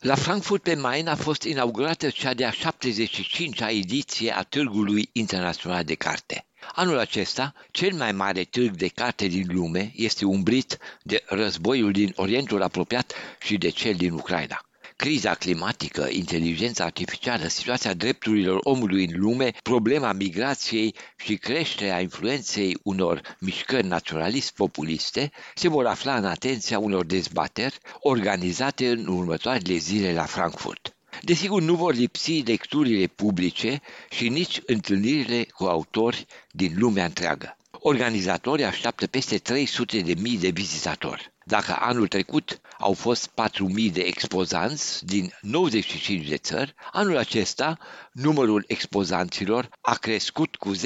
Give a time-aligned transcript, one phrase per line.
[0.00, 5.94] La Frankfurt pe Main a fost inaugurată cea de-a 75-a ediție a Târgului Internațional de
[5.94, 6.46] Carte.
[6.74, 12.12] Anul acesta, cel mai mare târg de carte din lume este umbrit de războiul din
[12.16, 14.60] Orientul apropiat și de cel din Ucraina.
[14.96, 23.36] Criza climatică, inteligența artificială, situația drepturilor omului în lume, problema migrației și creșterea influenței unor
[23.40, 30.96] mișcări naționalist-populiste se vor afla în atenția unor dezbateri organizate în următoarele zile la Frankfurt.
[31.22, 37.56] Desigur, nu vor lipsi lecturile publice și nici întâlnirile cu autori din lumea întreagă.
[37.88, 41.32] Organizatorii așteaptă peste 300 de mii de vizitatori.
[41.44, 47.78] Dacă anul trecut au fost 4.000 de expozanți din 95 de țări, anul acesta
[48.12, 50.78] numărul expozanților a crescut cu 10%,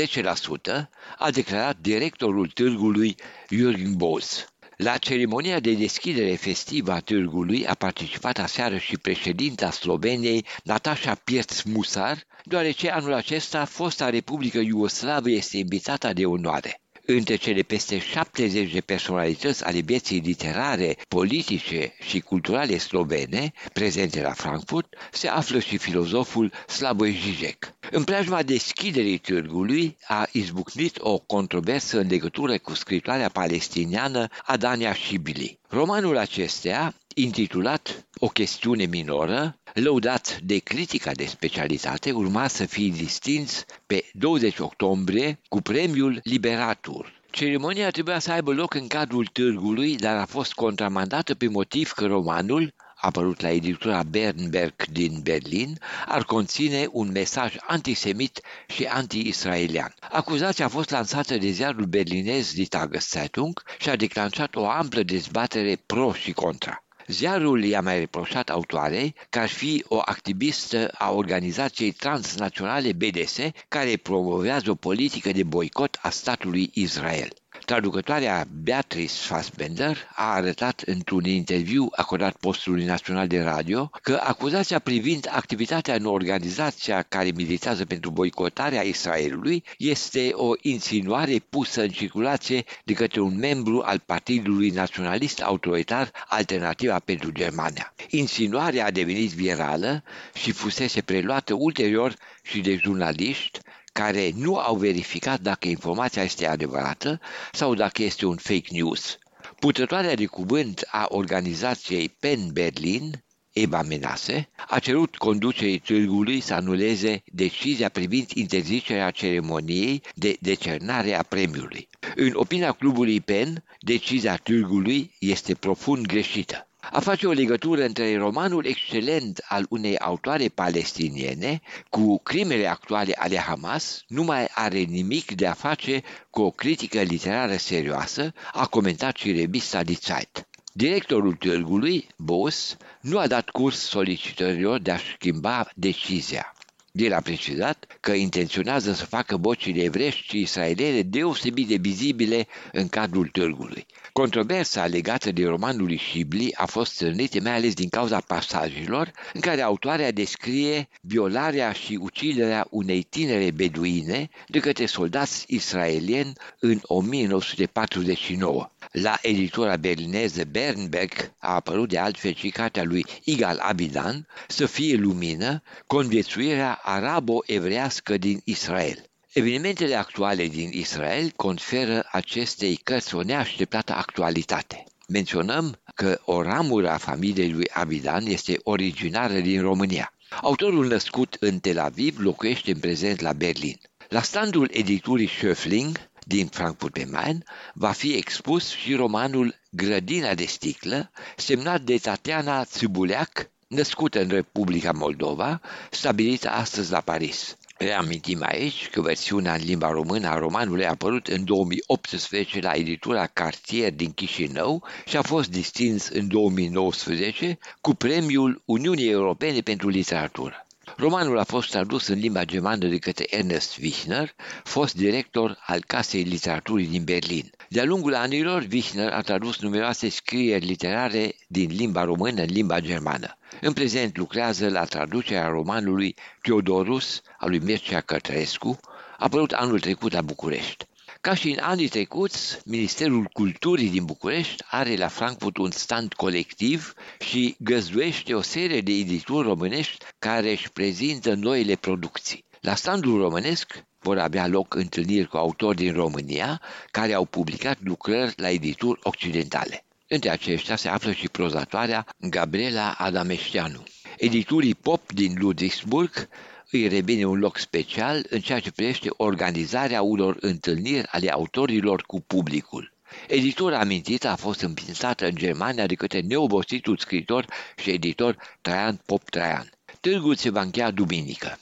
[1.18, 3.14] a declarat directorul târgului
[3.54, 4.46] Jürgen Bos.
[4.76, 11.62] La ceremonia de deschidere festivă a târgului a participat aseară și președinta Sloveniei, Natasha Pierț
[11.62, 16.79] Musar, deoarece anul acesta fosta Republică Iugoslavă este invitată de onoare.
[17.16, 24.32] Între cele peste 70 de personalități ale vieții literare, politice și culturale slovene prezente la
[24.32, 27.74] Frankfurt se află și filozoful Slavoj Žižek.
[27.90, 35.58] În preajma deschiderii târgului a izbucnit o controversă în legătură cu scritoarea palestiniană Adania Shibili.
[35.68, 43.64] Romanul acestea, intitulat O chestiune minoră, lăudat de critica de specialitate, urma să fie distins
[43.86, 47.20] pe 20 octombrie cu premiul Liberatur.
[47.30, 52.06] Ceremonia trebuia să aibă loc în cadrul târgului, dar a fost contramandată pe motiv că
[52.06, 59.94] romanul, apărut la editura Bernberg din Berlin, ar conține un mesaj antisemit și anti-israelian.
[60.10, 65.82] Acuzația a fost lansată de ziarul berlinez Die Tageszeitung și a declanșat o amplă dezbatere
[65.86, 66.84] pro și contra.
[67.10, 73.36] Ziarul i-a mai reproșat autoarei că ar fi o activistă a organizației transnaționale BDS
[73.68, 77.28] care promovează o politică de boicot a statului Israel.
[77.64, 85.28] Traducătoarea Beatrice Fassbender a arătat într-un interviu acordat postului național de radio că acuzația privind
[85.30, 92.92] activitatea în organizația care militează pentru boicotarea Israelului este o insinuare pusă în circulație de
[92.92, 97.94] către un membru al Partidului Naționalist Autoritar Alternativa pentru Germania.
[98.10, 100.02] Insinuarea a devenit virală
[100.34, 103.58] și fusese preluată ulterior și de jurnaliști
[104.00, 107.20] care nu au verificat dacă informația este adevărată
[107.52, 109.18] sau dacă este un fake news.
[109.58, 117.22] Putătoarea de cuvânt a organizației PEN Berlin, Eva Menase, a cerut conducerii târgului să anuleze
[117.26, 121.88] decizia privind interzicerea ceremoniei de decernare a premiului.
[122.16, 128.66] În opinia clubului PEN, decizia târgului este profund greșită a face o legătură între romanul
[128.66, 135.46] excelent al unei autoare palestiniene cu crimele actuale ale Hamas nu mai are nimic de
[135.46, 140.48] a face cu o critică literară serioasă, a comentat și revista Die Zeit.
[140.72, 146.54] Directorul târgului, Bos, nu a dat curs solicitărilor de a schimba decizia.
[146.92, 152.88] El a precizat că intenționează să facă bocile evrești și israeliene deosebit de vizibile în
[152.88, 153.86] cadrul târgului.
[154.12, 159.40] Controversa legată de romanul lui Shibli a fost strânită mai ales din cauza pasajelor în
[159.40, 168.70] care autoarea descrie violarea și uciderea unei tinere beduine de către soldați israelieni în 1949.
[168.92, 174.96] La editura berlineză Bernberg a apărut de altfel și cartea lui Igal Abidan, Să fie
[174.96, 179.04] lumină, conviețuirea arabo-evrească din Israel.
[179.32, 184.84] Evenimentele actuale din Israel conferă acestei cărți o neașteptată actualitate.
[185.08, 190.12] Menționăm că o ramură a familiei lui Abidan este originară din România.
[190.40, 193.80] Autorul născut în Tel Aviv locuiește în prezent la Berlin.
[194.08, 197.44] La standul editurii Schöfling din Frankfurt pe Main
[197.74, 204.92] va fi expus și romanul Grădina de sticlă, semnat de Tatiana Țibuleac, născută în Republica
[204.92, 207.56] Moldova, stabilită astăzi la Paris.
[207.76, 213.26] Reamintim aici că versiunea în limba română a romanului a apărut în 2018 la editura
[213.26, 220.66] Cartier din Chișinău și a fost distins în 2019 cu premiul Uniunii Europene pentru Literatură.
[220.96, 224.34] Romanul a fost tradus în limba germană de către Ernest Wichner,
[224.64, 227.50] fost director al Casei Literaturii din Berlin.
[227.68, 233.38] De-a lungul anilor, Wichner a tradus numeroase scrieri literare din limba română în limba germană.
[233.60, 238.78] În prezent lucrează la traducerea romanului Teodorus al lui Mircea Cătrescu,
[239.18, 240.88] apărut anul trecut la București.
[241.22, 246.92] Ca și în anii trecuți, Ministerul Culturii din București are la Frankfurt un stand colectiv
[247.18, 252.44] și găzduiește o serie de edituri românești care își prezintă noile producții.
[252.60, 258.34] La standul românesc vor avea loc întâlniri cu autori din România care au publicat lucrări
[258.36, 259.84] la edituri occidentale.
[260.08, 263.82] Între aceștia se află și prozatoarea Gabriela Adameșteanu.
[264.16, 266.28] Editurii pop din Ludwigsburg
[266.70, 272.20] îi revine un loc special în ceea ce privește organizarea unor întâlniri ale autorilor cu
[272.20, 272.92] publicul.
[273.28, 277.46] Editura amintită a fost împinsată în Germania de către neobositul scriitor
[277.76, 279.70] și editor Traian Pop Traian.
[280.00, 281.58] Târgul se va încheia duminică.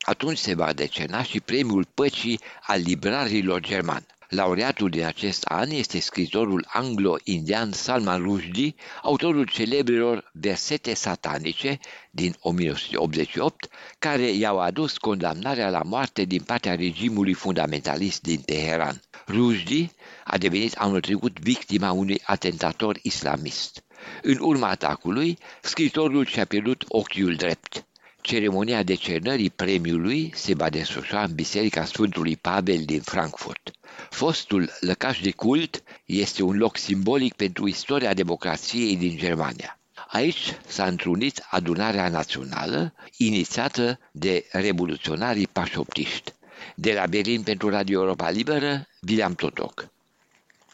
[0.00, 4.06] Atunci se va decena și premiul păcii al librarilor german.
[4.32, 11.78] Laureatul din acest an este scritorul anglo-indian Salman Rushdie, autorul celebrilor versete satanice
[12.10, 13.68] din 1988,
[13.98, 19.00] care i-au adus condamnarea la moarte din partea regimului fundamentalist din Teheran.
[19.26, 19.90] Rushdie
[20.24, 23.84] a devenit anul trecut victima unui atentator islamist.
[24.22, 27.86] În urma atacului, scritorul și-a pierdut ochiul drept.
[28.22, 33.70] Ceremonia decernării premiului se va desfășura în Biserica Sfântului Pavel din Frankfurt.
[34.10, 39.78] Fostul lăcaș de cult este un loc simbolic pentru istoria democrației din Germania.
[40.08, 46.32] Aici s-a întrunit adunarea națională inițiată de revoluționarii pașoptiști.
[46.74, 49.91] De la Berlin pentru Radio Europa Liberă, William Totoc.